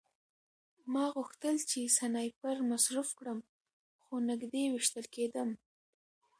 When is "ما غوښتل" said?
0.93-1.55